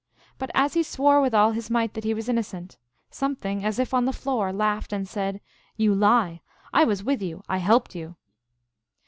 [0.39, 2.79] But as he swore with all his might that he was innocent,
[3.11, 5.39] something, as if on the floor, laughed, and said,"
[5.77, 6.41] You lie.
[6.73, 8.15] I was with you; I helped you."